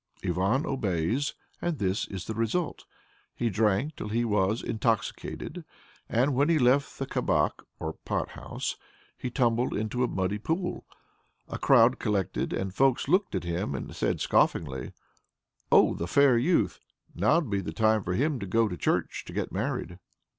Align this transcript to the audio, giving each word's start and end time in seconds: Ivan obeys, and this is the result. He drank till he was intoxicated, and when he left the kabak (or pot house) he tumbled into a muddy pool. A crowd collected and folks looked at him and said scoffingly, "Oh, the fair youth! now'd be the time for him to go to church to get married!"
Ivan 0.25 0.65
obeys, 0.65 1.35
and 1.61 1.77
this 1.77 2.07
is 2.07 2.25
the 2.25 2.33
result. 2.33 2.85
He 3.35 3.51
drank 3.51 3.95
till 3.97 4.07
he 4.09 4.25
was 4.25 4.63
intoxicated, 4.63 5.63
and 6.09 6.33
when 6.33 6.49
he 6.49 6.57
left 6.57 6.97
the 6.97 7.05
kabak 7.05 7.61
(or 7.79 7.93
pot 7.93 8.29
house) 8.29 8.77
he 9.15 9.29
tumbled 9.29 9.75
into 9.75 10.03
a 10.03 10.07
muddy 10.07 10.39
pool. 10.39 10.87
A 11.47 11.59
crowd 11.59 11.99
collected 11.99 12.51
and 12.51 12.73
folks 12.73 13.07
looked 13.07 13.35
at 13.35 13.43
him 13.43 13.75
and 13.75 13.95
said 13.95 14.19
scoffingly, 14.19 14.93
"Oh, 15.71 15.93
the 15.93 16.07
fair 16.07 16.35
youth! 16.35 16.79
now'd 17.13 17.51
be 17.51 17.61
the 17.61 17.71
time 17.71 18.01
for 18.03 18.13
him 18.13 18.39
to 18.39 18.47
go 18.47 18.67
to 18.67 18.77
church 18.77 19.23
to 19.25 19.33
get 19.33 19.51
married!" 19.51 19.99